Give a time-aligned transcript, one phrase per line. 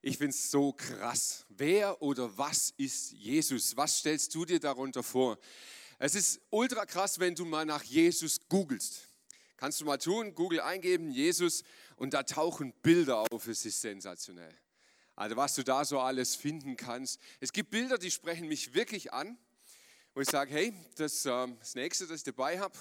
[0.00, 1.44] Ich finde es so krass.
[1.48, 3.76] Wer oder was ist Jesus?
[3.76, 5.38] Was stellst du dir darunter vor?
[5.98, 9.08] Es ist ultra krass, wenn du mal nach Jesus googelst.
[9.56, 11.64] Kannst du mal tun, Google eingeben, Jesus,
[11.96, 13.48] und da tauchen Bilder auf.
[13.48, 14.56] Es ist sensationell.
[15.16, 17.18] Also was du da so alles finden kannst.
[17.40, 19.36] Es gibt Bilder, die sprechen mich wirklich an,
[20.14, 22.78] wo ich sage, hey, das, äh, das nächste, das ich dabei habe,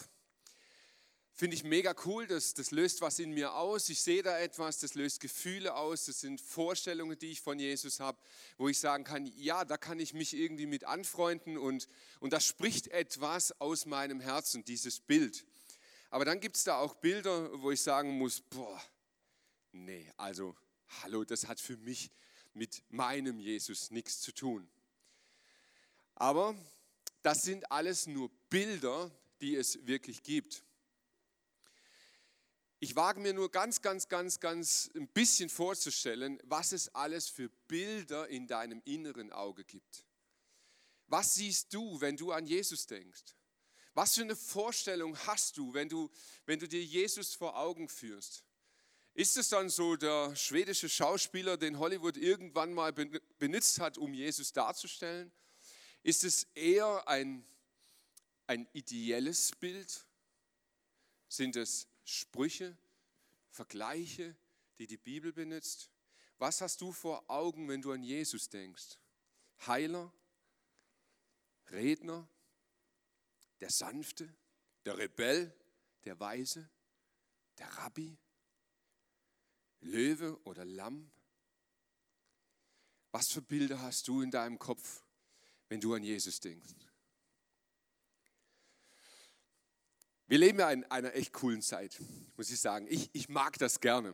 [1.39, 3.89] Finde ich mega cool, das, das löst was in mir aus.
[3.89, 6.05] Ich sehe da etwas, das löst Gefühle aus.
[6.05, 8.17] Das sind Vorstellungen, die ich von Jesus habe,
[8.57, 11.87] wo ich sagen kann, ja, da kann ich mich irgendwie mit anfreunden und,
[12.19, 15.45] und das spricht etwas aus meinem Herzen, dieses Bild.
[16.09, 18.81] Aber dann gibt es da auch Bilder, wo ich sagen muss, boah,
[19.73, 20.55] nee, also
[21.03, 22.09] hallo, das hat für mich
[22.55, 24.67] mit meinem Jesus nichts zu tun.
[26.15, 26.55] Aber
[27.21, 30.63] das sind alles nur Bilder, die es wirklich gibt.
[32.79, 37.49] Ich wage mir nur ganz, ganz, ganz, ganz ein bisschen vorzustellen, was es alles für
[37.67, 40.05] Bilder in deinem inneren Auge gibt.
[41.07, 43.35] Was siehst du, wenn du an Jesus denkst?
[43.93, 46.11] Was für eine Vorstellung hast du, wenn du,
[46.45, 48.43] wenn du dir Jesus vor Augen führst?
[49.15, 54.53] Ist es dann so der schwedische Schauspieler, den Hollywood irgendwann mal benutzt hat, um Jesus
[54.53, 55.31] darzustellen?
[56.03, 57.43] Ist es eher ein,
[58.45, 60.05] ein ideelles Bild?
[61.27, 62.77] Sind es Sprüche,
[63.49, 64.33] Vergleiche,
[64.79, 65.91] die die Bibel benutzt?
[66.37, 68.97] Was hast du vor Augen, wenn du an Jesus denkst?
[69.65, 70.13] Heiler,
[71.69, 72.29] Redner,
[73.59, 74.33] der Sanfte,
[74.85, 75.53] der Rebell,
[76.05, 76.69] der Weise,
[77.57, 78.17] der Rabbi,
[79.81, 81.11] Löwe oder Lamm?
[83.11, 85.03] Was für Bilder hast du in deinem Kopf,
[85.67, 86.86] wenn du an Jesus denkst?
[90.29, 91.97] Wir leben ja in einer echt coolen Zeit,
[92.35, 92.85] muss ich sagen.
[92.89, 94.13] Ich, ich mag das gerne.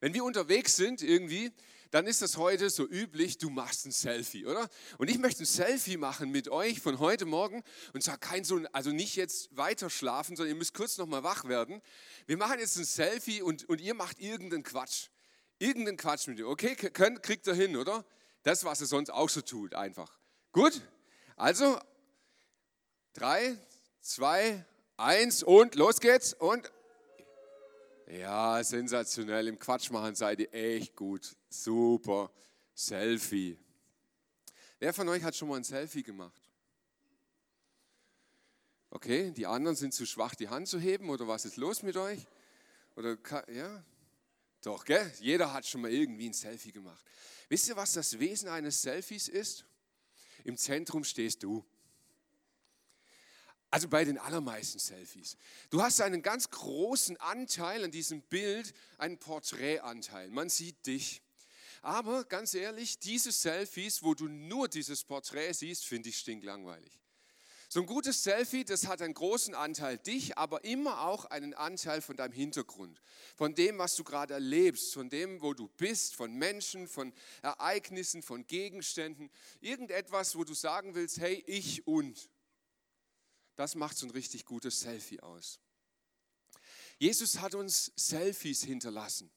[0.00, 1.52] Wenn wir unterwegs sind irgendwie,
[1.92, 4.68] dann ist das heute so üblich, du machst ein Selfie, oder?
[4.98, 7.62] Und ich möchte ein Selfie machen mit euch von heute Morgen
[7.92, 11.44] und zwar kein so, also nicht jetzt weiter schlafen, sondern ihr müsst kurz nochmal wach
[11.44, 11.80] werden.
[12.26, 15.06] Wir machen jetzt ein Selfie und, und ihr macht irgendeinen Quatsch.
[15.60, 16.74] Irgendeinen Quatsch mit dir, okay?
[16.74, 18.04] Könnt, kriegt ihr hin, oder?
[18.42, 20.18] Das, was ihr sonst auch so tut, einfach.
[20.50, 20.82] Gut?
[21.36, 21.78] Also,
[23.12, 23.56] drei,
[24.00, 24.66] zwei,
[24.96, 26.34] Eins und los geht's.
[26.34, 26.70] Und
[28.06, 29.48] ja, sensationell.
[29.48, 31.36] Im Quatsch machen seid ihr echt gut.
[31.48, 32.30] Super.
[32.74, 33.58] Selfie.
[34.78, 36.40] Wer von euch hat schon mal ein Selfie gemacht?
[38.90, 41.96] Okay, die anderen sind zu schwach, die Hand zu heben oder was ist los mit
[41.96, 42.26] euch?
[42.94, 43.16] Oder
[43.52, 43.84] ja?
[44.62, 45.12] Doch, gell?
[45.20, 47.04] Jeder hat schon mal irgendwie ein Selfie gemacht.
[47.48, 49.64] Wisst ihr, was das Wesen eines Selfies ist?
[50.44, 51.64] Im Zentrum stehst du.
[53.74, 55.36] Also bei den allermeisten Selfies.
[55.68, 60.30] Du hast einen ganz großen Anteil an diesem Bild, einen Porträtanteil.
[60.30, 61.22] Man sieht dich.
[61.82, 67.00] Aber ganz ehrlich, diese Selfies, wo du nur dieses Porträt siehst, finde ich stinklangweilig.
[67.68, 72.00] So ein gutes Selfie, das hat einen großen Anteil dich, aber immer auch einen Anteil
[72.00, 73.02] von deinem Hintergrund,
[73.34, 78.22] von dem, was du gerade erlebst, von dem, wo du bist, von Menschen, von Ereignissen,
[78.22, 82.30] von Gegenständen, irgendetwas, wo du sagen willst, hey, ich und.
[83.56, 85.60] Das macht so ein richtig gutes Selfie aus.
[86.98, 89.30] Jesus hat uns Selfies hinterlassen.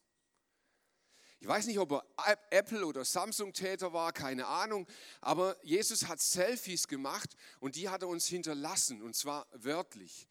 [1.39, 2.03] Ich weiß nicht, ob er
[2.50, 4.88] Apple oder Samsung-Täter war, keine Ahnung,
[5.22, 10.27] aber Jesus hat Selfies gemacht und die hat er uns hinterlassen und zwar wörtlich.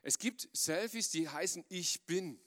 [0.00, 2.40] Es gibt Selfies, die heißen Ich bin,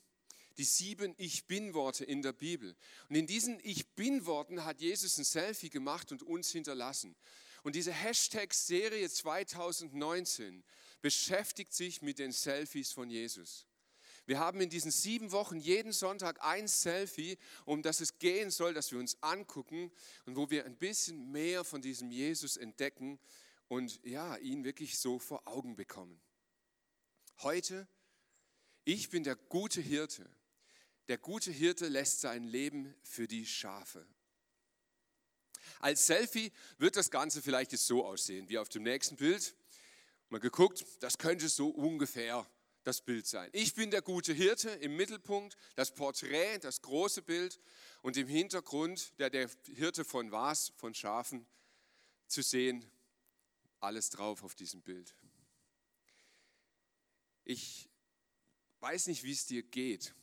[0.58, 2.76] die sieben Ich bin-Worte in der Bibel.
[3.10, 7.16] Und in diesen Ich bin-Worten hat Jesus ein Selfie gemacht und uns hinterlassen.
[7.64, 10.64] Und diese Hashtag-Serie 2019
[11.02, 13.68] beschäftigt sich mit den Selfies von Jesus.
[14.26, 18.76] Wir haben in diesen sieben Wochen jeden Sonntag ein Selfie, um das es gehen soll,
[18.76, 19.92] dass wir uns angucken
[20.26, 23.20] und wo wir ein bisschen mehr von diesem Jesus entdecken
[23.68, 26.22] und ja, ihn wirklich so vor Augen bekommen.
[27.40, 27.88] Heute,
[28.84, 30.30] ich bin der gute Hirte.
[31.08, 34.06] Der gute Hirte lässt sein Leben für die Schafe.
[35.80, 39.56] Als Selfie wird das Ganze vielleicht jetzt so aussehen, wie auf dem nächsten Bild.
[40.30, 42.48] Mal geguckt, das könnte so ungefähr
[42.84, 43.50] das Bild sein.
[43.54, 47.60] Ich bin der gute Hirte im Mittelpunkt, das Porträt, das große Bild
[48.02, 50.72] und im Hintergrund der, der Hirte von was?
[50.78, 51.46] Von Schafen
[52.28, 52.86] zu sehen.
[53.80, 55.16] Alles drauf auf diesem Bild.
[57.44, 57.90] Ich
[58.82, 60.14] weiß nicht, wie es dir geht,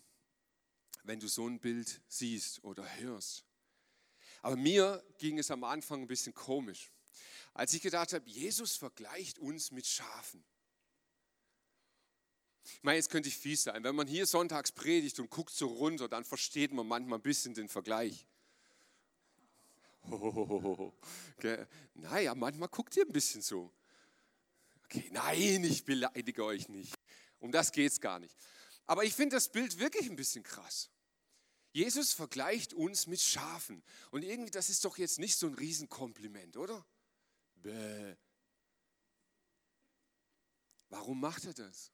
[1.02, 3.44] wenn du so ein Bild siehst oder hörst.
[4.43, 6.93] Aber mir ging es am Anfang ein bisschen komisch,
[7.54, 10.44] als ich gedacht habe, Jesus vergleicht uns mit Schafen.
[12.64, 13.84] Ich meine, jetzt könnte ich fies sein.
[13.84, 17.54] Wenn man hier sonntags predigt und guckt so runter, dann versteht man manchmal ein bisschen
[17.54, 18.26] den Vergleich.
[20.10, 20.92] Oh,
[21.36, 21.66] okay.
[21.94, 23.72] Naja, manchmal guckt ihr ein bisschen so.
[24.84, 26.94] Okay, nein, ich beleidige euch nicht.
[27.40, 28.34] Um das geht es gar nicht.
[28.86, 30.90] Aber ich finde das Bild wirklich ein bisschen krass.
[31.72, 33.82] Jesus vergleicht uns mit Schafen.
[34.10, 36.86] Und irgendwie, das ist doch jetzt nicht so ein Riesenkompliment, oder?
[37.66, 38.16] Bäh.
[40.88, 41.90] Warum macht er das?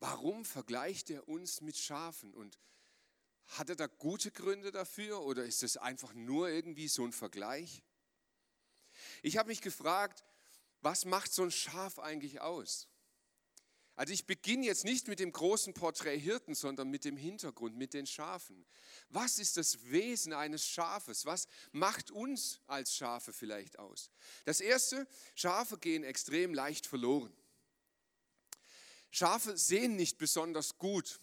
[0.00, 2.32] Warum vergleicht er uns mit Schafen?
[2.32, 2.58] Und
[3.46, 7.82] hat er da gute Gründe dafür oder ist es einfach nur irgendwie so ein Vergleich?
[9.20, 10.24] Ich habe mich gefragt,
[10.80, 12.88] was macht so ein Schaf eigentlich aus?
[13.94, 17.92] Also ich beginne jetzt nicht mit dem großen Porträt Hirten, sondern mit dem Hintergrund, mit
[17.92, 18.64] den Schafen.
[19.10, 21.26] Was ist das Wesen eines Schafes?
[21.26, 24.10] Was macht uns als Schafe vielleicht aus?
[24.46, 27.32] Das erste, Schafe gehen extrem leicht verloren.
[29.10, 31.20] Schafe sehen nicht besonders gut.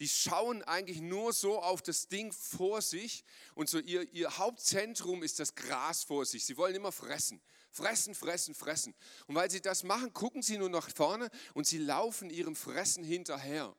[0.00, 3.24] Die schauen eigentlich nur so auf das Ding vor sich
[3.54, 6.44] und so ihr, ihr Hauptzentrum ist das Gras vor sich.
[6.44, 7.40] Sie wollen immer fressen.
[7.70, 8.94] Fressen, fressen, fressen.
[9.26, 13.04] Und weil sie das machen, gucken sie nur nach vorne und sie laufen ihrem Fressen
[13.04, 13.74] hinterher.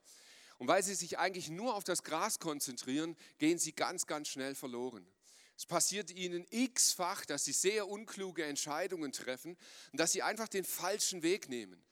[0.57, 4.55] Und weil sie sich eigentlich nur auf das Gras konzentrieren, gehen sie ganz, ganz schnell
[4.55, 5.07] verloren.
[5.57, 9.57] Es passiert ihnen x-fach, dass sie sehr unkluge Entscheidungen treffen
[9.91, 11.83] und dass sie einfach den falschen Weg nehmen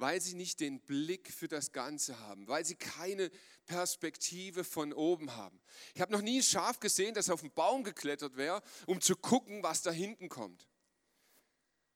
[0.00, 3.30] weil sie nicht den Blick für das Ganze haben, weil sie keine
[3.66, 5.60] Perspektive von oben haben.
[5.94, 9.16] Ich habe noch nie ein Schaf gesehen, das auf einen Baum geklettert wäre, um zu
[9.16, 10.68] gucken, was da hinten kommt.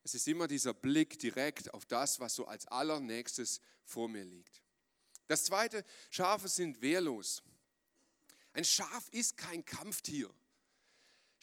[0.05, 4.63] Es ist immer dieser Blick direkt auf das, was so als allernächstes vor mir liegt.
[5.29, 7.43] Das zweite, Schafe sind wehrlos.
[8.53, 10.29] Ein Schaf ist kein Kampftier.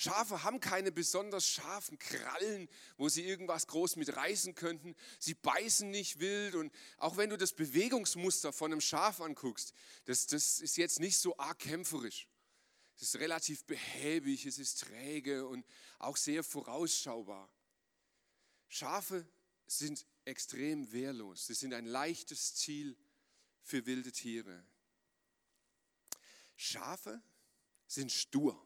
[0.01, 4.95] Schafe haben keine besonders scharfen Krallen, wo sie irgendwas groß mit reißen könnten.
[5.19, 9.73] Sie beißen nicht wild und auch wenn du das Bewegungsmuster von einem Schaf anguckst,
[10.05, 12.29] das, das ist jetzt nicht so arg kämpferisch.
[12.95, 15.65] Es ist relativ behäbig, es ist träge und
[15.97, 17.51] auch sehr vorausschaubar.
[18.69, 19.27] Schafe
[19.67, 21.47] sind extrem wehrlos.
[21.47, 22.95] Sie sind ein leichtes Ziel
[23.63, 24.65] für wilde Tiere.
[26.55, 27.21] Schafe
[27.85, 28.65] sind stur.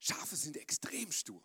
[0.00, 1.42] Schafe sind extrem stur.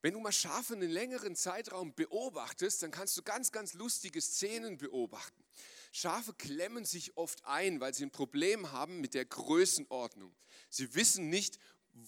[0.00, 4.78] Wenn du mal Schafe einen längeren Zeitraum beobachtest, dann kannst du ganz, ganz lustige Szenen
[4.78, 5.42] beobachten.
[5.90, 10.32] Schafe klemmen sich oft ein, weil sie ein Problem haben mit der Größenordnung.
[10.70, 11.58] Sie wissen nicht,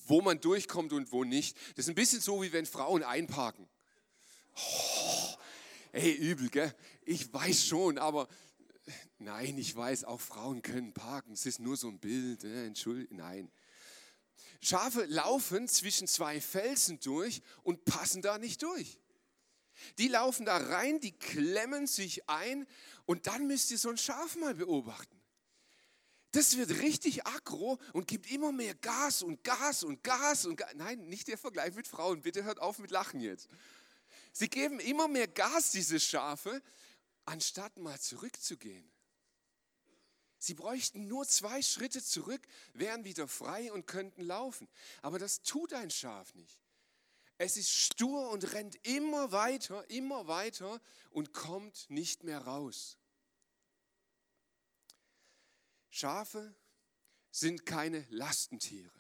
[0.06, 1.56] wo man durchkommt und wo nicht.
[1.75, 3.69] Das ist ein bisschen so, wie wenn Frauen einparken.
[4.55, 5.35] Oh,
[5.93, 6.73] ey, übel, gell?
[7.05, 8.29] Ich weiß schon, aber
[9.19, 11.32] nein, ich weiß, auch Frauen können parken.
[11.32, 12.44] Es ist nur so ein Bild.
[12.44, 13.50] Äh, Entschuldigung, nein.
[14.61, 19.01] Schafe laufen zwischen zwei Felsen durch und passen da nicht durch.
[19.99, 22.67] Die laufen da rein, die klemmen sich ein
[23.07, 25.21] und dann müsst ihr so ein Schaf mal beobachten.
[26.33, 30.75] Das wird richtig aggro und gibt immer mehr Gas und Gas und Gas und Gas.
[30.75, 32.23] Nein, nicht der Vergleich mit Frauen.
[32.23, 33.49] Bitte hört auf mit Lachen jetzt.
[34.32, 36.63] Sie geben immer mehr Gas, diese Schafe,
[37.25, 38.89] anstatt mal zurückzugehen.
[40.43, 42.41] Sie bräuchten nur zwei Schritte zurück,
[42.73, 44.69] wären wieder frei und könnten laufen.
[45.03, 46.59] Aber das tut ein Schaf nicht.
[47.37, 50.81] Es ist stur und rennt immer weiter, immer weiter
[51.11, 52.97] und kommt nicht mehr raus.
[55.91, 56.55] Schafe
[57.31, 58.91] sind keine Lastentiere.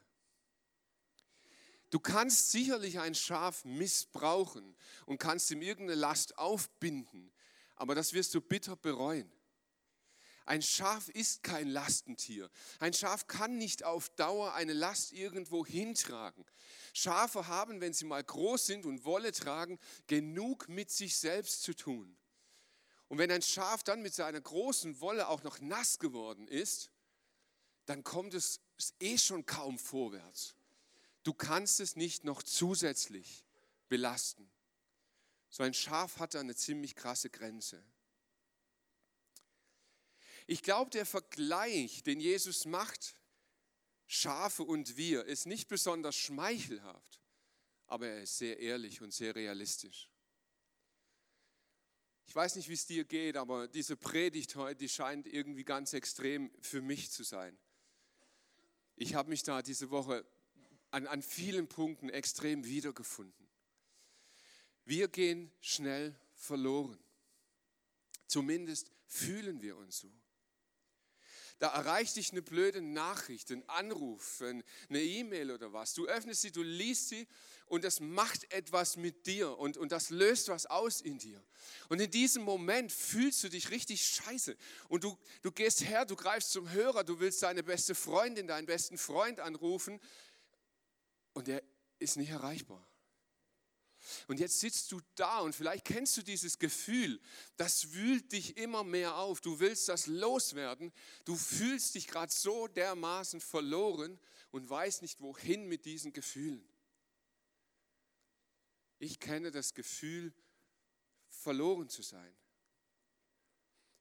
[1.88, 7.32] Du kannst sicherlich ein Schaf missbrauchen und kannst ihm irgendeine Last aufbinden,
[7.76, 9.32] aber das wirst du bitter bereuen.
[10.50, 12.50] Ein Schaf ist kein Lastentier.
[12.80, 16.44] Ein Schaf kann nicht auf Dauer eine Last irgendwo hintragen.
[16.92, 19.78] Schafe haben, wenn sie mal groß sind und Wolle tragen,
[20.08, 22.16] genug mit sich selbst zu tun.
[23.06, 26.90] Und wenn ein Schaf dann mit seiner großen Wolle auch noch nass geworden ist,
[27.86, 28.58] dann kommt es
[28.98, 30.56] eh schon kaum vorwärts.
[31.22, 33.44] Du kannst es nicht noch zusätzlich
[33.88, 34.50] belasten.
[35.48, 37.80] So ein Schaf hat da eine ziemlich krasse Grenze.
[40.50, 43.14] Ich glaube, der Vergleich, den Jesus macht,
[44.08, 47.20] Schafe und wir, ist nicht besonders schmeichelhaft,
[47.86, 50.10] aber er ist sehr ehrlich und sehr realistisch.
[52.26, 55.92] Ich weiß nicht, wie es dir geht, aber diese Predigt heute, die scheint irgendwie ganz
[55.92, 57.56] extrem für mich zu sein.
[58.96, 60.26] Ich habe mich da diese Woche
[60.90, 63.48] an, an vielen Punkten extrem wiedergefunden.
[64.84, 66.98] Wir gehen schnell verloren.
[68.26, 70.19] Zumindest fühlen wir uns so.
[71.60, 75.92] Da erreicht dich eine blöde Nachricht, ein Anruf, eine E-Mail oder was.
[75.92, 77.28] Du öffnest sie, du liest sie
[77.66, 81.44] und das macht etwas mit dir und, und das löst was aus in dir.
[81.90, 84.56] Und in diesem Moment fühlst du dich richtig scheiße.
[84.88, 88.64] Und du, du gehst her, du greifst zum Hörer, du willst deine beste Freundin, deinen
[88.64, 90.00] besten Freund anrufen
[91.34, 91.62] und er
[91.98, 92.89] ist nicht erreichbar.
[94.28, 97.20] Und jetzt sitzt du da und vielleicht kennst du dieses Gefühl,
[97.56, 99.40] das wühlt dich immer mehr auf.
[99.40, 100.92] Du willst das loswerden.
[101.24, 104.18] Du fühlst dich gerade so dermaßen verloren
[104.50, 106.66] und weißt nicht, wohin mit diesen Gefühlen.
[108.98, 110.32] Ich kenne das Gefühl,
[111.28, 112.36] verloren zu sein.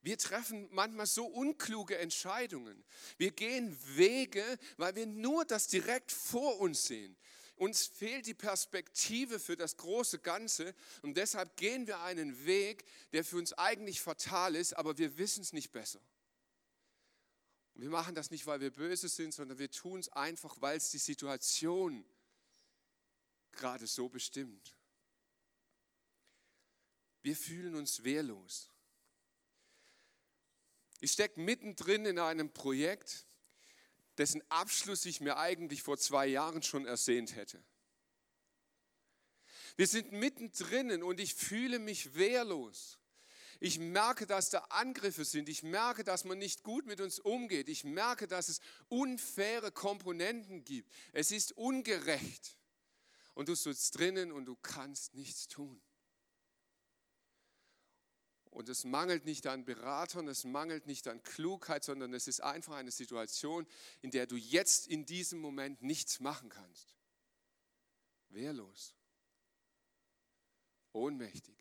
[0.02, 2.84] Wir treffen manchmal so unkluge Entscheidungen.
[3.18, 4.44] Wir gehen Wege,
[4.78, 7.18] weil wir nur das direkt vor uns sehen.
[7.60, 13.26] Uns fehlt die Perspektive für das große Ganze und deshalb gehen wir einen Weg, der
[13.26, 16.00] für uns eigentlich fatal ist, aber wir wissen es nicht besser.
[17.74, 20.78] Und wir machen das nicht, weil wir böse sind, sondern wir tun es einfach, weil
[20.78, 22.06] es die Situation
[23.52, 24.74] gerade so bestimmt.
[27.24, 28.70] Wir fühlen uns wehrlos.
[31.02, 33.26] Ich stecke mittendrin in einem Projekt,
[34.20, 37.64] dessen Abschluss ich mir eigentlich vor zwei Jahren schon ersehnt hätte.
[39.78, 43.00] Wir sind mittendrin und ich fühle mich wehrlos.
[43.62, 45.50] Ich merke, dass da Angriffe sind.
[45.50, 47.68] Ich merke, dass man nicht gut mit uns umgeht.
[47.70, 50.94] Ich merke, dass es unfaire Komponenten gibt.
[51.12, 52.58] Es ist ungerecht.
[53.34, 55.82] Und du sitzt drinnen und du kannst nichts tun.
[58.52, 62.76] Und es mangelt nicht an Beratern, es mangelt nicht an Klugheit, sondern es ist einfach
[62.76, 63.68] eine Situation,
[64.02, 66.96] in der du jetzt in diesem Moment nichts machen kannst.
[68.30, 68.96] Wehrlos.
[70.94, 71.58] Ohnmächtig.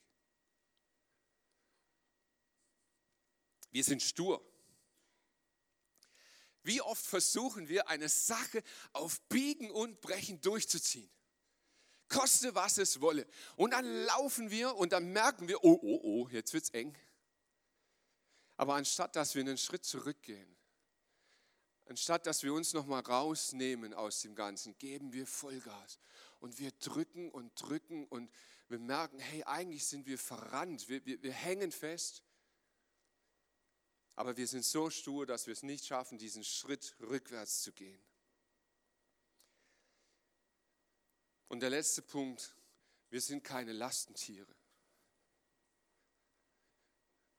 [3.70, 4.42] Wir sind stur.
[6.62, 11.10] Wie oft versuchen wir, eine Sache auf Biegen und Brechen durchzuziehen?
[12.08, 13.26] Koste was es wolle.
[13.56, 16.96] Und dann laufen wir und dann merken wir, oh, oh, oh, jetzt wird es eng.
[18.56, 20.56] Aber anstatt dass wir einen Schritt zurückgehen,
[21.86, 25.98] anstatt dass wir uns nochmal rausnehmen aus dem Ganzen, geben wir Vollgas.
[26.40, 28.30] Und wir drücken und drücken und
[28.68, 32.22] wir merken, hey, eigentlich sind wir verrannt, wir, wir, wir hängen fest.
[34.14, 38.00] Aber wir sind so stur, dass wir es nicht schaffen, diesen Schritt rückwärts zu gehen.
[41.48, 42.54] Und der letzte Punkt,
[43.10, 44.54] wir sind keine Lastentiere.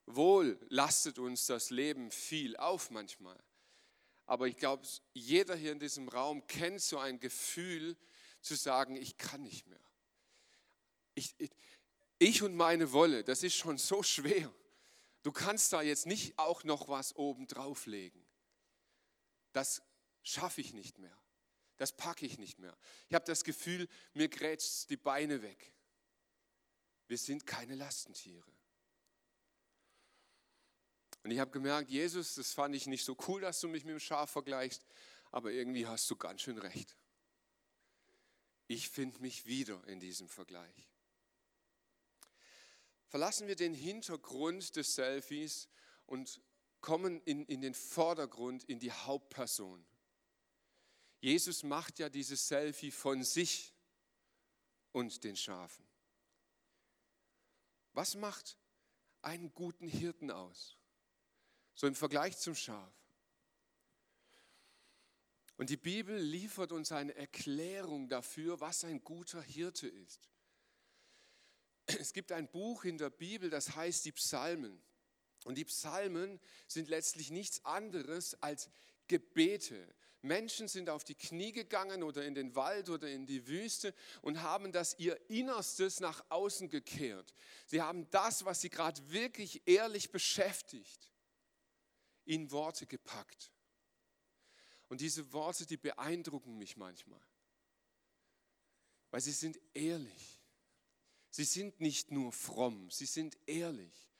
[0.06, 3.40] Wohl lastet uns das Leben viel auf manchmal.
[4.26, 7.96] Aber ich glaube, jeder hier in diesem Raum kennt so ein Gefühl
[8.40, 9.80] zu sagen, ich kann nicht mehr.
[11.14, 11.50] Ich, ich,
[12.18, 14.52] ich und meine Wolle, das ist schon so schwer.
[15.22, 18.24] Du kannst da jetzt nicht auch noch was oben drauflegen.
[19.52, 19.82] Das
[20.22, 21.19] schaffe ich nicht mehr
[21.80, 22.76] das packe ich nicht mehr.
[23.08, 25.72] Ich habe das Gefühl, mir grätscht die Beine weg.
[27.08, 28.52] Wir sind keine Lastentiere.
[31.22, 33.92] Und ich habe gemerkt, Jesus, das fand ich nicht so cool, dass du mich mit
[33.92, 34.84] dem Schaf vergleichst,
[35.30, 36.94] aber irgendwie hast du ganz schön recht.
[38.66, 40.86] Ich finde mich wieder in diesem Vergleich.
[43.06, 45.70] Verlassen wir den Hintergrund des Selfies
[46.04, 46.42] und
[46.82, 49.86] kommen in, in den Vordergrund, in die Hauptperson.
[51.20, 53.74] Jesus macht ja dieses Selfie von sich
[54.92, 55.86] und den Schafen.
[57.92, 58.56] Was macht
[59.22, 60.76] einen guten Hirten aus?
[61.74, 62.92] So im Vergleich zum Schaf.
[65.56, 70.30] Und die Bibel liefert uns eine Erklärung dafür, was ein guter Hirte ist.
[71.86, 74.80] Es gibt ein Buch in der Bibel, das heißt die Psalmen.
[75.44, 78.70] Und die Psalmen sind letztlich nichts anderes als
[79.06, 79.86] Gebete,
[80.22, 84.42] Menschen sind auf die Knie gegangen oder in den Wald oder in die Wüste und
[84.42, 87.34] haben das ihr Innerstes nach außen gekehrt.
[87.66, 91.10] Sie haben das, was sie gerade wirklich ehrlich beschäftigt,
[92.24, 93.50] in Worte gepackt.
[94.88, 97.20] Und diese Worte, die beeindrucken mich manchmal,
[99.10, 100.40] weil sie sind ehrlich.
[101.30, 104.10] Sie sind nicht nur fromm, sie sind ehrlich.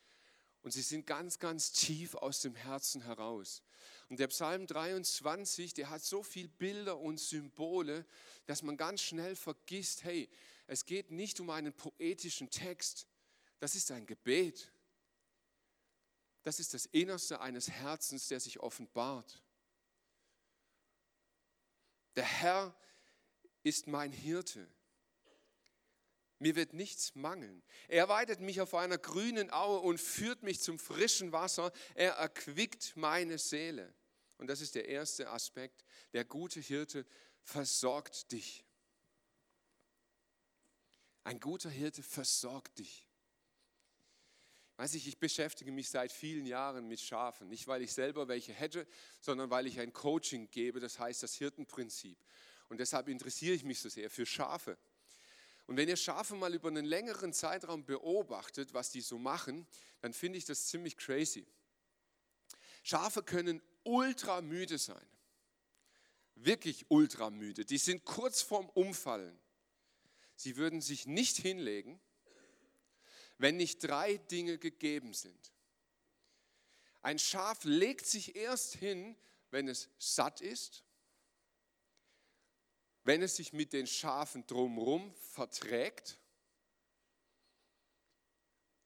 [0.62, 3.62] Und sie sind ganz, ganz tief aus dem Herzen heraus.
[4.11, 8.05] Und der Psalm 23, der hat so viele Bilder und Symbole,
[8.45, 10.29] dass man ganz schnell vergisst, hey,
[10.67, 13.07] es geht nicht um einen poetischen Text,
[13.61, 14.73] das ist ein Gebet.
[16.43, 19.45] Das ist das Innerste eines Herzens, der sich offenbart.
[22.17, 22.75] Der Herr
[23.62, 24.67] ist mein Hirte.
[26.40, 27.62] Mir wird nichts mangeln.
[27.87, 31.71] Er weidet mich auf einer grünen Aue und führt mich zum frischen Wasser.
[31.95, 33.95] Er erquickt meine Seele.
[34.40, 35.85] Und das ist der erste Aspekt.
[36.14, 37.04] Der gute Hirte
[37.42, 38.64] versorgt dich.
[41.25, 43.06] Ein guter Hirte versorgt dich.
[44.78, 47.50] Weiß ich, ich beschäftige mich seit vielen Jahren mit Schafen.
[47.50, 48.87] Nicht, weil ich selber welche hätte,
[49.20, 52.16] sondern weil ich ein Coaching gebe, das heißt das Hirtenprinzip.
[52.70, 54.78] Und deshalb interessiere ich mich so sehr für Schafe.
[55.66, 59.66] Und wenn ihr Schafe mal über einen längeren Zeitraum beobachtet, was die so machen,
[60.00, 61.47] dann finde ich das ziemlich crazy.
[62.82, 65.07] Schafe können ultra müde sein.
[66.35, 67.65] Wirklich ultra müde.
[67.65, 69.39] Die sind kurz vorm Umfallen.
[70.37, 72.01] Sie würden sich nicht hinlegen,
[73.37, 75.53] wenn nicht drei Dinge gegeben sind.
[77.03, 79.17] Ein Schaf legt sich erst hin,
[79.51, 80.85] wenn es satt ist,
[83.05, 86.19] wenn es sich mit den Schafen drumherum verträgt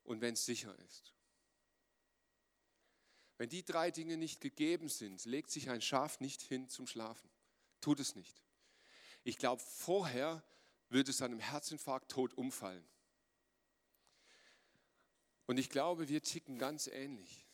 [0.05, 1.14] und wenn es sicher ist.
[3.37, 7.29] Wenn die drei Dinge nicht gegeben sind, legt sich ein Schaf nicht hin zum Schlafen.
[7.81, 8.43] Tut es nicht.
[9.25, 10.43] Ich glaube, vorher
[10.89, 12.87] würde es einem Herzinfarkt tot umfallen.
[15.47, 17.47] Und ich glaube, wir ticken ganz ähnlich.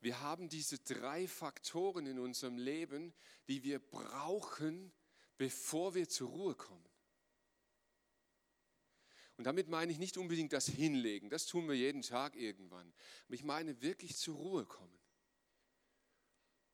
[0.00, 3.12] Wir haben diese drei Faktoren in unserem Leben,
[3.48, 4.92] die wir brauchen,
[5.36, 6.84] bevor wir zur Ruhe kommen.
[9.36, 12.92] Und damit meine ich nicht unbedingt das Hinlegen, das tun wir jeden Tag irgendwann.
[13.28, 14.98] Ich meine wirklich zur Ruhe kommen.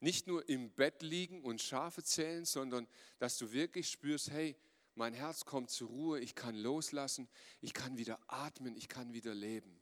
[0.04, 2.86] Nicht nur im Bett liegen und Schafe zählen, sondern
[3.18, 4.54] dass du wirklich spürst, hey,
[4.96, 7.26] mein Herz kommt zur Ruhe, ich kann loslassen,
[7.62, 9.80] ich kann wieder atmen, ich kann wieder leben.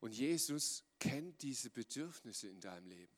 [0.00, 3.14] Und Jesus kennt diese Bedürfnisse in deinem Leben.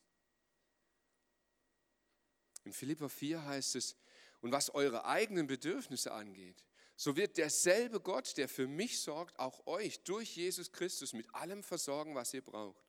[2.65, 3.97] In Philippa 4 heißt es,
[4.41, 6.65] und was eure eigenen Bedürfnisse angeht,
[6.97, 11.63] so wird derselbe Gott, der für mich sorgt, auch euch durch Jesus Christus mit allem
[11.63, 12.85] versorgen, was ihr braucht.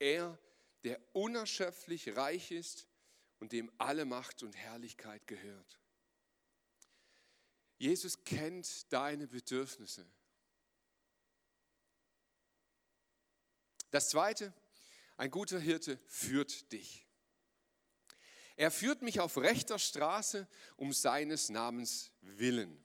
[0.00, 0.36] Er,
[0.84, 2.86] der unerschöpflich reich ist
[3.38, 5.80] und dem alle Macht und Herrlichkeit gehört.
[7.78, 10.06] Jesus kennt deine Bedürfnisse.
[13.90, 14.52] Das Zweite,
[15.16, 17.06] ein guter Hirte führt dich.
[18.56, 22.82] Er führt mich auf rechter Straße um seines Namens willen.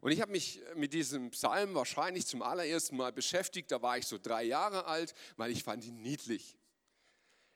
[0.00, 4.06] Und ich habe mich mit diesem Psalm wahrscheinlich zum allerersten Mal beschäftigt, da war ich
[4.06, 6.56] so drei Jahre alt, weil ich fand ihn niedlich.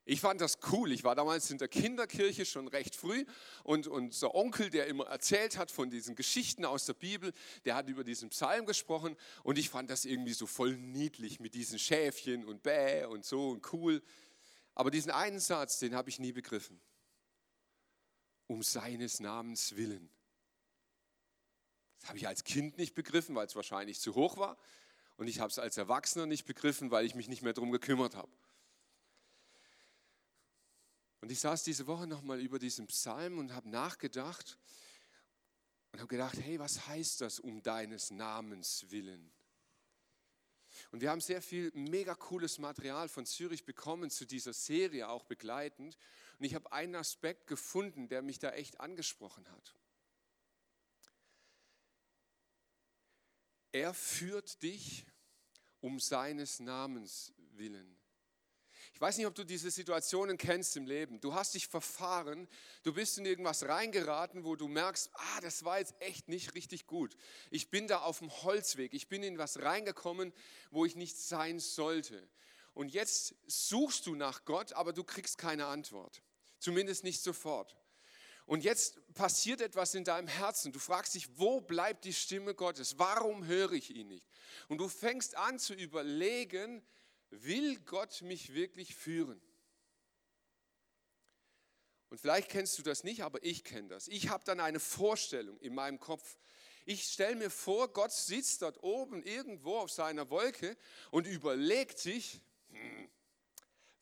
[0.05, 0.91] Ich fand das cool.
[0.91, 3.25] Ich war damals in der Kinderkirche schon recht früh
[3.63, 7.33] und unser Onkel, der immer erzählt hat von diesen Geschichten aus der Bibel,
[7.65, 11.55] der hat über diesen Psalm gesprochen und ich fand das irgendwie so voll niedlich mit
[11.55, 14.03] diesen Schäfchen und Bäh und so und cool.
[14.75, 16.81] Aber diesen einen Satz, den habe ich nie begriffen.
[18.49, 20.11] Um seines Namens willen.
[22.03, 24.59] Das habe ich als Kind nicht begriffen, weil es wahrscheinlich zu hoch war.
[25.17, 28.17] Und ich habe es als Erwachsener nicht begriffen, weil ich mich nicht mehr darum gekümmert
[28.17, 28.33] habe.
[31.21, 34.59] Und ich saß diese Woche nochmal über diesen Psalm und habe nachgedacht
[35.93, 39.31] und habe gedacht, hey, was heißt das um deines Namens willen?
[40.91, 45.23] Und wir haben sehr viel mega cooles Material von Zürich bekommen zu dieser Serie auch
[45.23, 45.97] begleitend.
[46.41, 49.77] Und ich habe einen Aspekt gefunden, der mich da echt angesprochen hat.
[53.73, 55.07] Er führt dich
[55.81, 57.99] um seines Namens willen.
[58.95, 61.21] Ich weiß nicht, ob du diese Situationen kennst im Leben.
[61.21, 62.49] Du hast dich verfahren,
[62.83, 66.87] du bist in irgendwas reingeraten, wo du merkst, ah, das war jetzt echt nicht richtig
[66.87, 67.17] gut.
[67.51, 70.33] Ich bin da auf dem Holzweg, ich bin in was reingekommen,
[70.71, 72.29] wo ich nicht sein sollte.
[72.75, 76.23] Und jetzt suchst du nach Gott, aber du kriegst keine Antwort.
[76.59, 77.77] Zumindest nicht sofort.
[78.47, 80.73] Und jetzt passiert etwas in deinem Herzen.
[80.73, 82.99] Du fragst dich, wo bleibt die Stimme Gottes?
[82.99, 84.27] Warum höre ich ihn nicht?
[84.69, 86.85] Und du fängst an zu überlegen,
[87.31, 89.41] will Gott mich wirklich führen?
[92.11, 94.07] Und vielleicht kennst du das nicht, aber ich kenne das.
[94.09, 96.37] Ich habe dann eine Vorstellung in meinem Kopf.
[96.85, 100.77] Ich stelle mir vor, Gott sitzt dort oben irgendwo auf seiner Wolke
[101.11, 103.09] und überlegt sich, hm,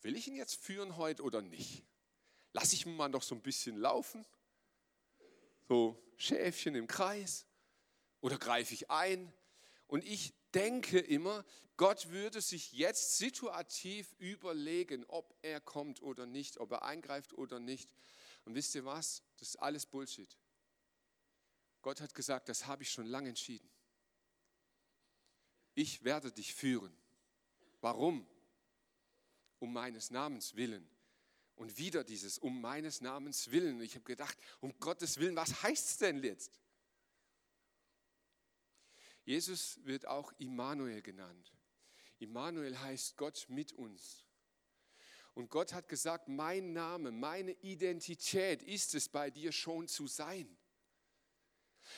[0.01, 1.85] will ich ihn jetzt führen heute oder nicht?
[2.53, 4.25] Lass ich mal noch so ein bisschen laufen?
[5.67, 7.45] So Schäfchen im Kreis?
[8.19, 9.31] Oder greife ich ein?
[9.87, 11.45] Und ich denke immer,
[11.77, 17.59] Gott würde sich jetzt situativ überlegen, ob er kommt oder nicht, ob er eingreift oder
[17.59, 17.91] nicht.
[18.45, 19.23] Und wisst ihr was?
[19.37, 20.37] Das ist alles Bullshit.
[21.81, 23.69] Gott hat gesagt, das habe ich schon lange entschieden.
[25.73, 26.95] Ich werde dich führen.
[27.79, 28.27] Warum?
[29.61, 30.85] um meines Namens willen.
[31.61, 33.79] Und wieder dieses um meines Namens willen.
[33.81, 36.59] Ich habe gedacht, um Gottes Willen, was heißt es denn jetzt?
[39.25, 41.53] Jesus wird auch Immanuel genannt.
[42.17, 44.25] Immanuel heißt Gott mit uns.
[45.35, 50.57] Und Gott hat gesagt, mein Name, meine Identität ist es, bei dir schon zu sein.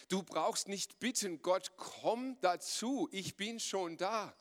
[0.10, 4.36] Du brauchst nicht bitten, Gott, komm dazu, ich bin schon da.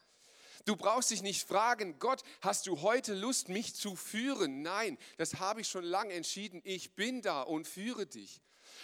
[0.64, 4.62] Du brauchst dich nicht fragen, Gott, hast du heute Lust, mich zu führen?
[4.62, 6.60] Nein, das habe ich schon lange entschieden.
[6.64, 8.40] Ich bin da und führe dich.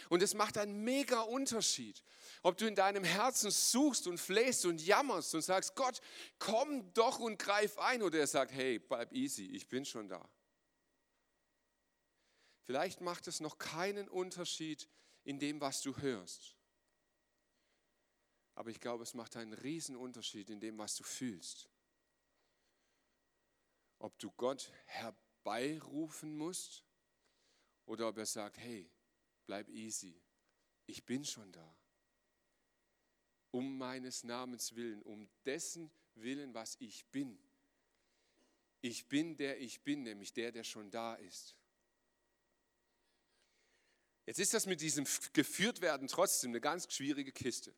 [0.08, 2.02] Und es macht einen mega Unterschied,
[2.42, 6.00] ob du in deinem Herzen suchst und flehst und jammerst und sagst, Gott,
[6.38, 8.02] komm doch und greif ein.
[8.02, 10.28] Oder er sagt, hey, bleib easy, ich bin schon da.
[12.64, 14.88] Vielleicht macht es noch keinen Unterschied
[15.24, 16.57] in dem, was du hörst.
[18.58, 21.68] Aber ich glaube, es macht einen riesen Unterschied in dem, was du fühlst.
[24.00, 26.84] Ob du Gott herbeirufen musst
[27.86, 28.90] oder ob er sagt, hey,
[29.46, 30.20] bleib easy,
[30.86, 31.76] ich bin schon da.
[33.52, 37.38] Um meines Namens willen, um dessen willen, was ich bin.
[38.80, 41.54] Ich bin der ich bin, nämlich der, der schon da ist.
[44.26, 47.72] Jetzt ist das mit diesem Geführtwerden trotzdem eine ganz schwierige Kiste.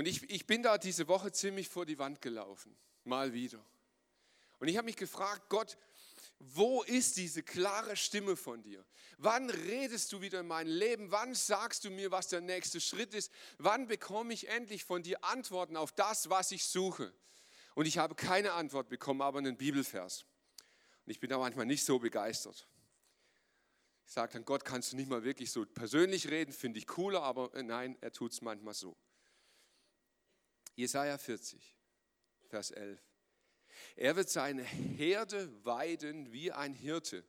[0.00, 3.62] Und ich, ich bin da diese Woche ziemlich vor die Wand gelaufen, mal wieder.
[4.58, 5.76] Und ich habe mich gefragt, Gott,
[6.38, 8.82] wo ist diese klare Stimme von dir?
[9.18, 11.10] Wann redest du wieder in mein Leben?
[11.10, 13.30] Wann sagst du mir, was der nächste Schritt ist?
[13.58, 17.12] Wann bekomme ich endlich von dir Antworten auf das, was ich suche?
[17.74, 20.24] Und ich habe keine Antwort bekommen, aber einen Bibelvers.
[21.04, 22.66] Und ich bin da manchmal nicht so begeistert.
[24.06, 27.22] Ich sage dann, Gott, kannst du nicht mal wirklich so persönlich reden, finde ich cooler,
[27.22, 28.96] aber äh, nein, er tut es manchmal so.
[30.80, 31.76] Jesaja 40,
[32.48, 32.98] Vers 11.
[33.96, 37.22] Er wird seine Herde weiden wie ein Hirte.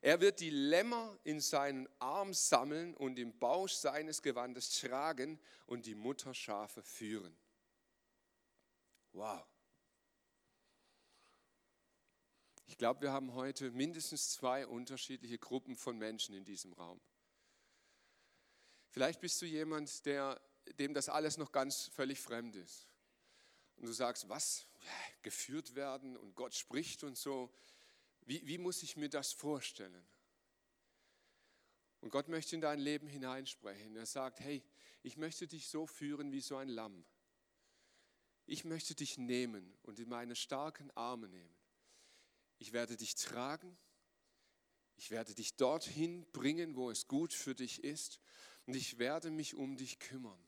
[0.00, 5.86] Er wird die Lämmer in seinen Arm sammeln und im Bausch seines Gewandes tragen und
[5.86, 7.36] die Mutterschafe führen.
[9.12, 9.44] Wow.
[12.66, 17.00] Ich glaube, wir haben heute mindestens zwei unterschiedliche Gruppen von Menschen in diesem Raum.
[18.90, 20.40] Vielleicht bist du jemand, der
[20.78, 22.88] dem das alles noch ganz völlig fremd ist.
[23.76, 24.66] Und du sagst, was?
[25.22, 27.52] Geführt werden und Gott spricht und so.
[28.22, 30.06] Wie, wie muss ich mir das vorstellen?
[32.00, 33.96] Und Gott möchte in dein Leben hineinsprechen.
[33.96, 34.62] Er sagt, hey,
[35.02, 37.04] ich möchte dich so führen wie so ein Lamm.
[38.46, 41.56] Ich möchte dich nehmen und in meine starken Arme nehmen.
[42.58, 43.76] Ich werde dich tragen.
[44.96, 48.20] Ich werde dich dorthin bringen, wo es gut für dich ist.
[48.66, 50.45] Und ich werde mich um dich kümmern.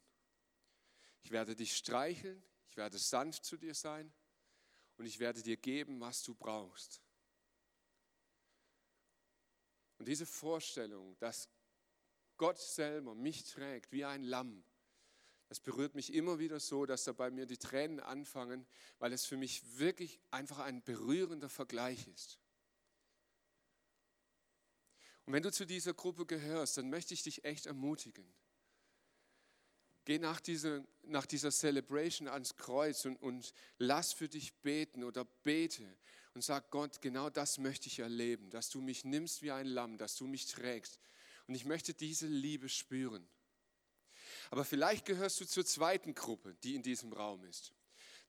[1.23, 4.13] Ich werde dich streicheln, ich werde sanft zu dir sein
[4.97, 7.03] und ich werde dir geben, was du brauchst.
[9.99, 11.49] Und diese Vorstellung, dass
[12.37, 14.65] Gott selber mich trägt wie ein Lamm,
[15.49, 18.67] das berührt mich immer wieder so, dass da bei mir die Tränen anfangen,
[18.99, 22.39] weil es für mich wirklich einfach ein berührender Vergleich ist.
[25.25, 28.31] Und wenn du zu dieser Gruppe gehörst, dann möchte ich dich echt ermutigen.
[30.09, 35.27] Geh nach dieser, nach dieser Celebration ans Kreuz und, und lass für dich beten oder
[35.27, 35.87] bete
[36.33, 39.99] und sag Gott, genau das möchte ich erleben, dass du mich nimmst wie ein Lamm,
[39.99, 40.99] dass du mich trägst.
[41.47, 43.29] Und ich möchte diese Liebe spüren.
[44.51, 47.75] Aber vielleicht gehörst du zur zweiten Gruppe, die in diesem Raum ist.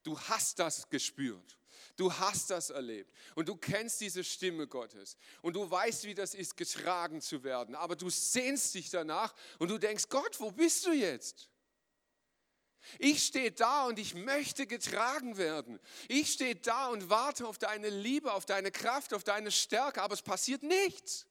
[0.02, 1.56] Du hast das gespürt.
[1.96, 6.34] Du hast das erlebt und du kennst diese Stimme Gottes und du weißt, wie das
[6.34, 7.74] ist, getragen zu werden.
[7.74, 11.48] Aber du sehnst dich danach und du denkst, Gott, wo bist du jetzt?
[12.98, 15.78] Ich stehe da und ich möchte getragen werden.
[16.08, 20.14] Ich stehe da und warte auf deine Liebe, auf deine Kraft, auf deine Stärke, aber
[20.14, 21.26] es passiert nichts.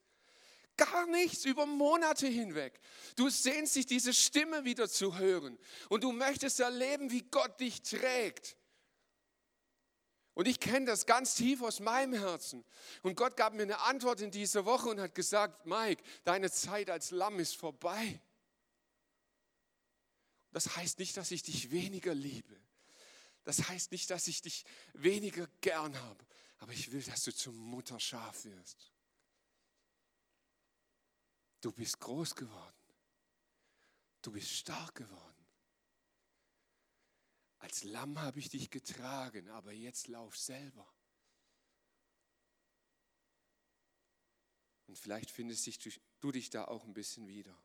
[0.76, 2.80] Gar nichts über Monate hinweg.
[3.16, 5.58] Du sehnst dich, diese Stimme wieder zu hören
[5.88, 8.56] und du möchtest erleben, wie Gott dich trägt.
[10.34, 12.64] Und ich kenne das ganz tief aus meinem Herzen.
[13.02, 16.88] Und Gott gab mir eine Antwort in dieser Woche und hat gesagt, Mike, deine Zeit
[16.88, 18.22] als Lamm ist vorbei.
[20.52, 22.60] Das heißt nicht, dass ich dich weniger liebe.
[23.44, 26.26] Das heißt nicht, dass ich dich weniger gern habe.
[26.58, 28.92] Aber ich will, dass du zum Mutterschaf wirst.
[31.60, 32.76] Du bist groß geworden.
[34.22, 35.46] Du bist stark geworden.
[37.58, 40.86] Als Lamm habe ich dich getragen, aber jetzt lauf selber.
[44.86, 45.68] Und vielleicht findest
[46.20, 47.56] du dich da auch ein bisschen wieder.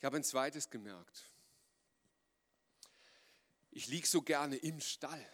[0.00, 1.30] Ich habe ein zweites gemerkt.
[3.70, 5.30] Ich liege so gerne im Stall.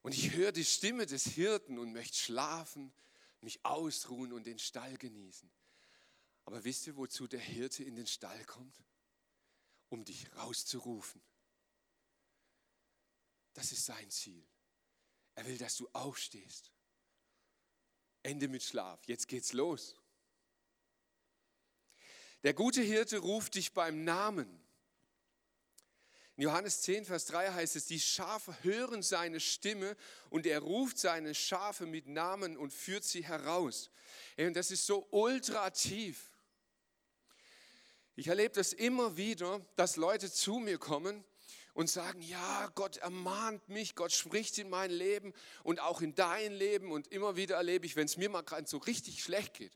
[0.00, 2.90] Und ich höre die Stimme des Hirten und möchte schlafen,
[3.42, 5.50] mich ausruhen und den Stall genießen.
[6.46, 8.82] Aber wisst ihr, wozu der Hirte in den Stall kommt?
[9.90, 11.20] Um dich rauszurufen.
[13.52, 14.48] Das ist sein Ziel.
[15.34, 16.72] Er will, dass du aufstehst.
[18.22, 19.06] Ende mit Schlaf.
[19.06, 19.94] Jetzt geht's los.
[22.42, 24.48] Der gute Hirte ruft dich beim Namen.
[26.36, 29.96] In Johannes 10, Vers 3 heißt es, die Schafe hören seine Stimme
[30.30, 33.90] und er ruft seine Schafe mit Namen und führt sie heraus.
[34.36, 36.30] Und das ist so ultra tief.
[38.14, 41.24] Ich erlebe das immer wieder, dass Leute zu mir kommen
[41.78, 46.52] und sagen, ja, Gott ermahnt mich, Gott spricht in mein Leben und auch in dein
[46.52, 49.70] Leben und immer wieder erlebe ich, wenn es mir mal gerade so richtig schlecht geht,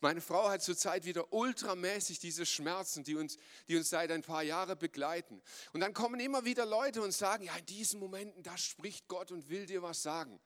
[0.00, 3.38] meine Frau hat zurzeit wieder ultramäßig diese Schmerzen, die uns,
[3.68, 5.40] die uns seit ein paar Jahren begleiten.
[5.72, 9.32] Und dann kommen immer wieder Leute und sagen, ja, in diesen Momenten, da spricht Gott
[9.32, 10.38] und will dir was sagen.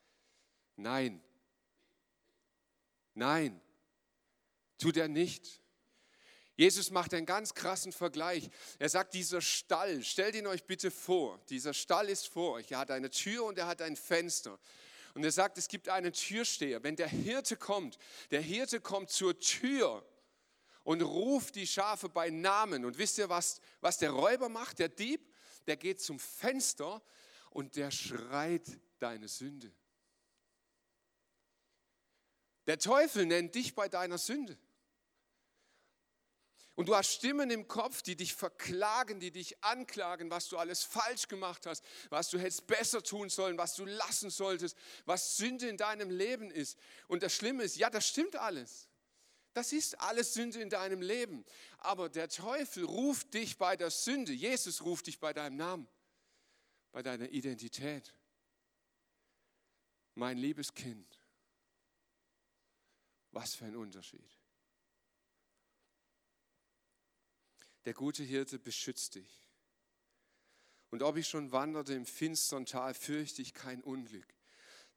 [0.77, 1.21] Nein.
[3.15, 3.61] Nein.
[4.79, 5.61] Tut er nicht.
[6.61, 8.51] Jesus macht einen ganz krassen Vergleich.
[8.79, 12.71] Er sagt, dieser Stall, stellt ihn euch bitte vor, dieser Stall ist vor euch.
[12.71, 14.59] Er hat eine Tür und er hat ein Fenster.
[15.15, 16.83] Und er sagt, es gibt einen Türsteher.
[16.83, 17.97] Wenn der Hirte kommt,
[18.31, 20.05] der Hirte kommt zur Tür
[20.85, 22.85] und ruft die Schafe bei Namen.
[22.85, 25.35] Und wisst ihr, was, was der Räuber macht, der Dieb?
[25.67, 27.01] Der geht zum Fenster
[27.49, 28.67] und der schreit
[28.99, 29.73] deine Sünde.
[32.67, 34.59] Der Teufel nennt dich bei deiner Sünde.
[36.81, 40.83] Und du hast Stimmen im Kopf, die dich verklagen, die dich anklagen, was du alles
[40.83, 45.69] falsch gemacht hast, was du hättest besser tun sollen, was du lassen solltest, was Sünde
[45.69, 46.79] in deinem Leben ist.
[47.07, 48.89] Und das Schlimme ist, ja, das stimmt alles.
[49.53, 51.45] Das ist alles Sünde in deinem Leben.
[51.77, 54.33] Aber der Teufel ruft dich bei der Sünde.
[54.33, 55.87] Jesus ruft dich bei deinem Namen,
[56.93, 58.15] bei deiner Identität.
[60.15, 61.21] Mein liebes Kind,
[63.33, 64.40] was für ein Unterschied.
[67.85, 69.41] Der gute Hirte beschützt dich.
[70.91, 74.27] Und ob ich schon wanderte im finstern Tal, fürchte ich kein Unglück.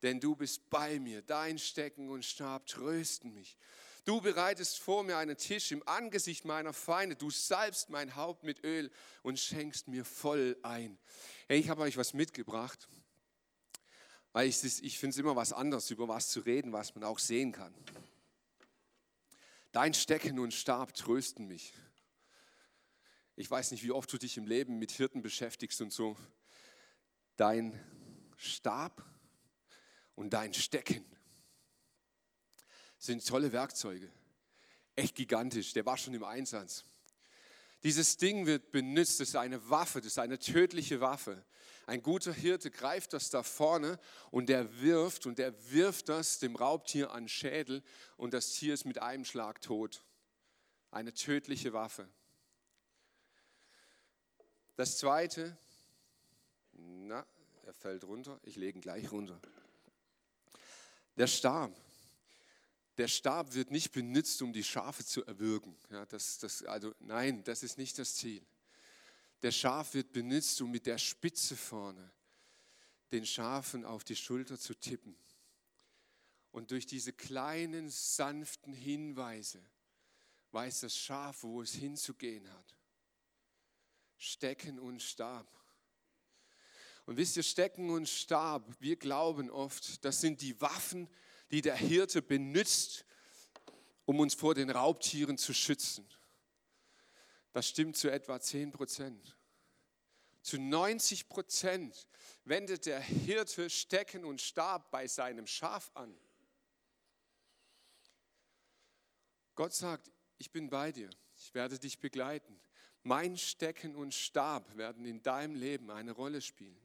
[0.01, 3.57] Denn du bist bei mir, dein Stecken und Stab trösten mich.
[4.05, 7.15] Du bereitest vor mir einen Tisch im Angesicht meiner Feinde.
[7.15, 8.91] Du salbst mein Haupt mit Öl
[9.21, 10.97] und schenkst mir voll ein.
[11.47, 12.89] Hey, ich habe euch was mitgebracht,
[14.33, 17.19] weil ich, ich finde es immer was anderes, über was zu reden, was man auch
[17.19, 17.73] sehen kann.
[19.71, 21.73] Dein Stecken und Stab trösten mich.
[23.35, 26.15] Ich weiß nicht, wie oft du dich im Leben mit Hirten beschäftigst und so.
[27.35, 27.79] Dein
[28.37, 29.03] Stab
[30.15, 31.03] und dein Stecken
[32.99, 34.11] sind tolle Werkzeuge.
[34.95, 35.73] Echt gigantisch.
[35.73, 36.85] Der war schon im Einsatz.
[37.83, 41.43] Dieses Ding wird benutzt, das ist eine Waffe, das ist eine tödliche Waffe.
[41.85, 43.99] Ein guter Hirte greift das da vorne
[44.31, 47.83] und der wirft und der wirft das dem Raubtier an Schädel
[48.15, 50.05] und das Tier ist mit einem Schlag tot.
[50.91, 52.07] Eine tödliche Waffe.
[54.75, 55.55] Das zweite,
[56.73, 57.25] na,
[57.65, 59.39] er fällt runter, ich lege ihn gleich runter.
[61.15, 61.71] Der Stab.
[62.97, 65.75] Der Stab wird nicht benutzt, um die Schafe zu erwürgen.
[65.89, 68.45] Ja, das, das, also, nein, das ist nicht das Ziel.
[69.41, 72.11] Der Schaf wird benutzt, um mit der Spitze vorne
[73.11, 75.15] den Schafen auf die Schulter zu tippen.
[76.51, 79.59] Und durch diese kleinen, sanften Hinweise
[80.51, 82.75] weiß das Schaf, wo es hinzugehen hat.
[84.23, 85.47] Stecken und Stab.
[87.05, 91.09] Und wisst ihr, Stecken und Stab, wir glauben oft, das sind die Waffen,
[91.51, 93.05] die der Hirte benutzt,
[94.05, 96.07] um uns vor den Raubtieren zu schützen.
[97.51, 99.37] Das stimmt zu etwa 10 Prozent.
[100.41, 102.07] Zu 90 Prozent
[102.45, 106.17] wendet der Hirte Stecken und Stab bei seinem Schaf an.
[109.55, 112.59] Gott sagt, ich bin bei dir, ich werde dich begleiten.
[113.03, 116.79] Mein Stecken und Stab werden in deinem Leben eine Rolle spielen.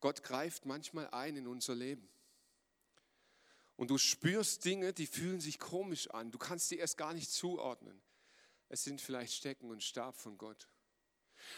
[0.00, 2.08] Gott greift manchmal ein in unser Leben.
[3.76, 6.30] Und du spürst Dinge, die fühlen sich komisch an.
[6.30, 8.00] Du kannst sie erst gar nicht zuordnen.
[8.68, 10.68] Es sind vielleicht Stecken und Stab von Gott.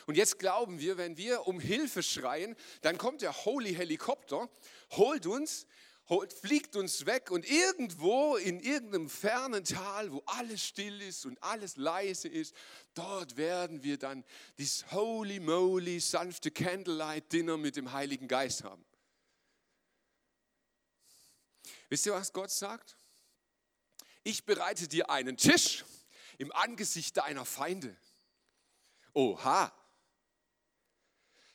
[0.07, 4.48] Und jetzt glauben wir, wenn wir um Hilfe schreien, dann kommt der Holy Helikopter,
[4.92, 5.66] holt uns
[6.07, 11.77] fliegt uns weg und irgendwo in irgendeinem fernen Tal, wo alles still ist und alles
[11.77, 12.55] leise ist,
[12.95, 14.25] dort werden wir dann
[14.59, 18.85] dieses holy moly sanfte Candlelight Dinner mit dem Heiligen Geist haben.
[21.88, 22.97] Wisst ihr, was Gott sagt?
[24.25, 25.85] Ich bereite dir einen Tisch
[26.38, 27.97] im Angesicht deiner Feinde.
[29.12, 29.73] Oha,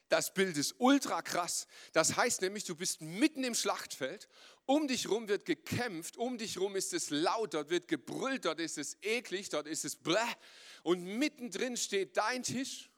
[0.09, 1.67] Das Bild ist ultra krass.
[1.93, 4.27] Das heißt nämlich, du bist mitten im Schlachtfeld.
[4.65, 8.59] Um dich rum wird gekämpft, um dich rum ist es laut, dort wird gebrüllt, dort
[8.59, 10.19] ist es eklig, dort ist es bläh.
[10.83, 12.89] Und mittendrin steht dein Tisch.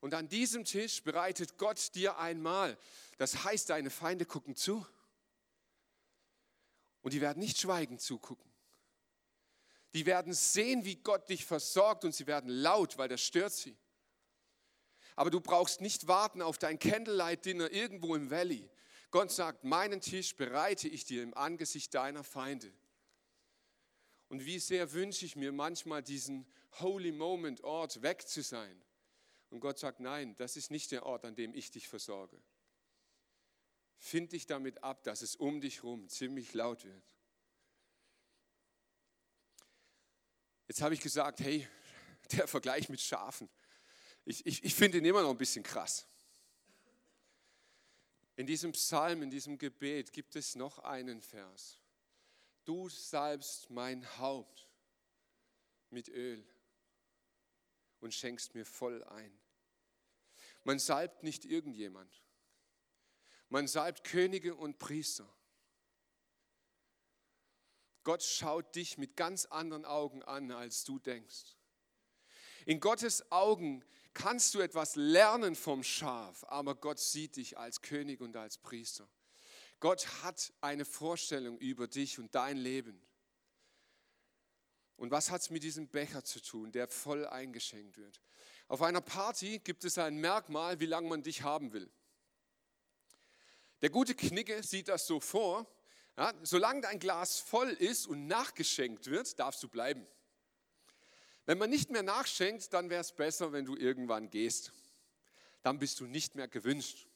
[0.00, 2.78] Und an diesem Tisch bereitet Gott dir einmal.
[3.18, 4.86] Das heißt, deine Feinde gucken zu.
[7.02, 8.50] Und die werden nicht schweigend zugucken.
[9.94, 13.76] Die werden sehen, wie Gott dich versorgt und sie werden laut, weil das stört sie.
[15.16, 18.68] Aber du brauchst nicht warten auf dein Candlelight-Dinner irgendwo im Valley.
[19.10, 22.72] Gott sagt, meinen Tisch bereite ich dir im Angesicht deiner Feinde.
[24.28, 26.46] Und wie sehr wünsche ich mir manchmal diesen
[26.80, 28.82] Holy Moment Ort weg zu sein.
[29.50, 32.40] Und Gott sagt, nein, das ist nicht der Ort, an dem ich dich versorge.
[33.98, 37.04] Find dich damit ab, dass es um dich herum ziemlich laut wird.
[40.68, 41.66] Jetzt habe ich gesagt, hey,
[42.32, 43.48] der Vergleich mit Schafen,
[44.26, 46.06] ich, ich, ich finde ihn immer noch ein bisschen krass.
[48.34, 51.80] In diesem Psalm, in diesem Gebet gibt es noch einen Vers.
[52.64, 54.68] Du salbst mein Haupt
[55.90, 56.44] mit Öl
[58.00, 59.32] und schenkst mir voll ein.
[60.64, 62.22] Man salbt nicht irgendjemand.
[63.48, 65.32] Man salbt Könige und Priester.
[68.02, 71.56] Gott schaut dich mit ganz anderen Augen an, als du denkst.
[72.66, 73.84] In Gottes Augen
[74.16, 79.06] kannst du etwas lernen vom Schaf, aber Gott sieht dich als König und als Priester.
[79.78, 83.06] Gott hat eine Vorstellung über dich und dein Leben.
[84.96, 88.22] Und was hat es mit diesem Becher zu tun, der voll eingeschenkt wird?
[88.68, 91.90] Auf einer Party gibt es ein Merkmal, wie lange man dich haben will.
[93.82, 95.70] Der gute Knicke sieht das so vor,
[96.16, 100.08] ja, solange dein Glas voll ist und nachgeschenkt wird, darfst du bleiben.
[101.46, 104.72] Wenn man nicht mehr nachschenkt, dann wäre es besser, wenn du irgendwann gehst.
[105.62, 107.06] Dann bist du nicht mehr gewünscht.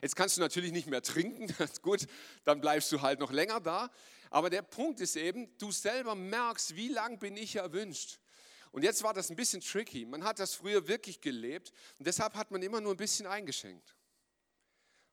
[0.00, 1.52] Jetzt kannst du natürlich nicht mehr trinken,
[1.82, 2.06] gut,
[2.44, 3.90] dann bleibst du halt noch länger da.
[4.30, 8.18] Aber der Punkt ist eben, du selber merkst, wie lang bin ich erwünscht.
[8.72, 10.04] Und jetzt war das ein bisschen tricky.
[10.04, 13.96] Man hat das früher wirklich gelebt und deshalb hat man immer nur ein bisschen eingeschenkt.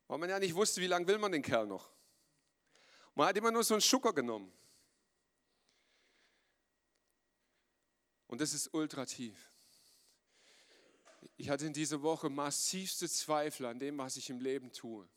[0.06, 1.90] Weil man ja nicht wusste, wie lange will man den Kerl noch.
[3.14, 4.52] Man hat immer nur so einen Schucker genommen.
[8.34, 9.52] Und das ist ultra tief.
[11.36, 15.08] Ich hatte in dieser Woche massivste Zweifel an dem, was ich im Leben tue.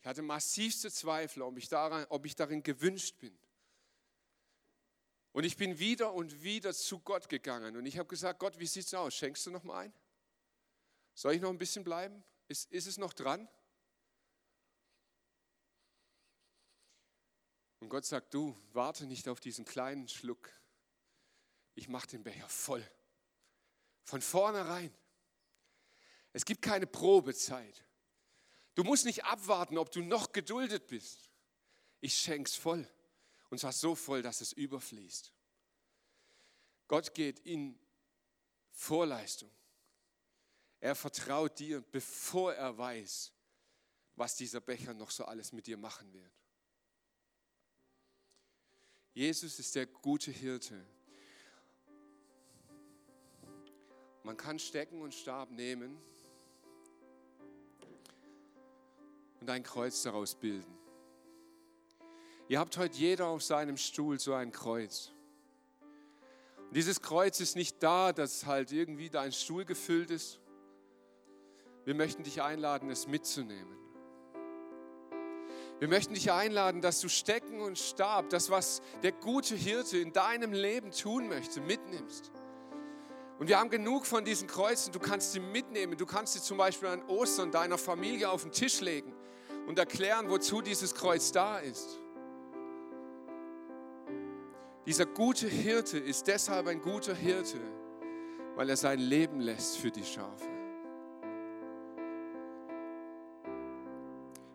[0.00, 3.38] Ich hatte massivste Zweifel, ob ich, daran, ob ich darin gewünscht bin.
[5.32, 8.66] Und ich bin wieder und wieder zu Gott gegangen und ich habe gesagt, Gott, wie
[8.66, 9.14] sieht es aus?
[9.14, 9.92] Schenkst du noch mal ein?
[11.12, 12.24] Soll ich noch ein bisschen bleiben?
[12.46, 13.46] Ist, ist es noch dran?
[17.80, 20.57] Und Gott sagt, du, warte nicht auf diesen kleinen Schluck
[21.78, 22.84] ich mache den Becher voll.
[24.02, 24.92] Von vornherein.
[26.32, 27.84] Es gibt keine Probezeit.
[28.74, 31.30] Du musst nicht abwarten, ob du noch geduldet bist.
[32.00, 32.88] Ich schenk's voll.
[33.50, 35.32] Und zwar so voll, dass es überfließt.
[36.88, 37.78] Gott geht in
[38.70, 39.50] Vorleistung.
[40.80, 43.32] Er vertraut dir, bevor er weiß,
[44.16, 46.32] was dieser Becher noch so alles mit dir machen wird.
[49.12, 50.86] Jesus ist der gute Hirte,
[54.24, 55.98] Man kann Stecken und Stab nehmen
[59.40, 60.76] und ein Kreuz daraus bilden.
[62.48, 65.12] Ihr habt heute jeder auf seinem Stuhl so ein Kreuz.
[66.68, 70.40] Und dieses Kreuz ist nicht da, dass halt irgendwie dein Stuhl gefüllt ist.
[71.84, 73.76] Wir möchten dich einladen, es mitzunehmen.
[75.78, 80.12] Wir möchten dich einladen, dass du Stecken und Stab, das, was der gute Hirte in
[80.12, 82.32] deinem Leben tun möchte, mitnimmst.
[83.38, 84.92] Und wir haben genug von diesen Kreuzen.
[84.92, 85.96] Du kannst sie mitnehmen.
[85.96, 89.14] Du kannst sie zum Beispiel an Ostern deiner Familie auf den Tisch legen
[89.66, 92.00] und erklären, wozu dieses Kreuz da ist.
[94.86, 97.60] Dieser gute Hirte ist deshalb ein guter Hirte,
[98.56, 100.48] weil er sein Leben lässt für die Schafe.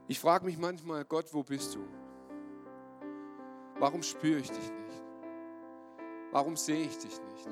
[0.08, 1.80] Ich frage mich manchmal, Gott, wo bist du?
[3.80, 5.04] Warum spüre ich dich nicht?
[6.32, 7.48] Warum sehe ich dich nicht?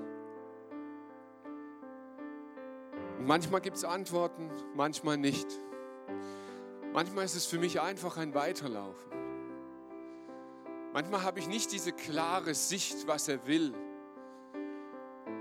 [3.22, 5.46] Und manchmal gibt es Antworten, manchmal nicht.
[6.92, 9.12] Manchmal ist es für mich einfach ein Weiterlaufen.
[10.92, 13.76] Manchmal habe ich nicht diese klare Sicht, was er will.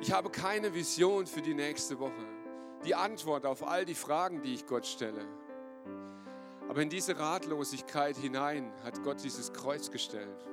[0.02, 2.26] Ich habe keine Vision für die nächste Woche,
[2.84, 5.26] die Antwort auf all die Fragen, die ich Gott stelle.
[6.68, 10.46] Aber in diese Ratlosigkeit hinein hat Gott dieses Kreuz gestellt.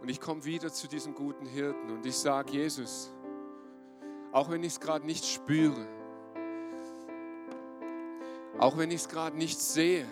[0.00, 3.12] Und ich komme wieder zu diesem guten Hirten und ich sage, Jesus,
[4.36, 5.86] auch wenn ich es gerade nicht spüre,
[8.58, 10.06] Auch wenn ich es gerade nicht sehe.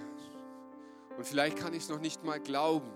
[1.16, 2.90] Und vielleicht kann ich es noch nicht mal glauben.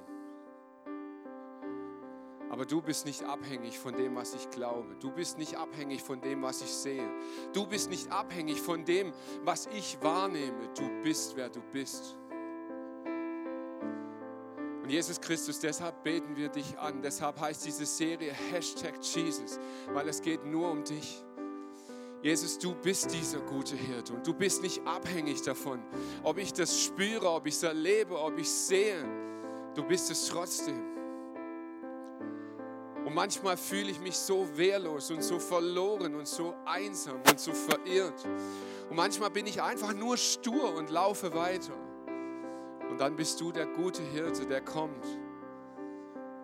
[2.51, 4.97] Aber du bist nicht abhängig von dem, was ich glaube.
[5.01, 7.11] Du bist nicht abhängig von dem, was ich sehe.
[7.55, 10.69] Du bist nicht abhängig von dem, was ich wahrnehme.
[10.77, 12.18] Du bist, wer du bist.
[14.89, 17.03] Und Jesus Christus, deshalb beten wir dich an.
[17.03, 19.61] Deshalb heißt diese Serie Hashtag Jesus,
[19.93, 21.23] weil es geht nur um dich.
[22.23, 25.83] Jesus, du bist dieser gute Hirte und du bist nicht abhängig davon,
[26.23, 29.05] ob ich das spüre, ob ich es erlebe, ob ich es sehe.
[29.75, 30.83] Du bist es trotzdem.
[33.05, 37.53] Und manchmal fühle ich mich so wehrlos und so verloren und so einsam und so
[37.53, 38.25] verirrt.
[38.89, 41.75] Und manchmal bin ich einfach nur stur und laufe weiter.
[42.91, 45.05] Und dann bist du der gute Hirte, der kommt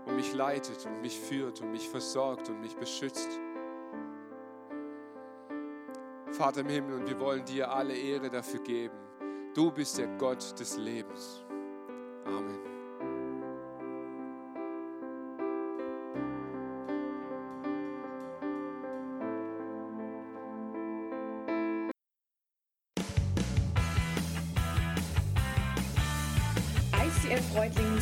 [0.07, 3.40] und mich leitet und mich führt und mich versorgt und mich beschützt.
[6.32, 8.97] Vater im Himmel, und wir wollen dir alle Ehre dafür geben.
[9.55, 11.45] Du bist der Gott des Lebens.
[12.24, 12.74] Amen.